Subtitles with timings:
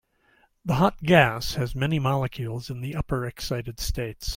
[0.65, 4.29] The hot gas has many molecules in the upper excited states.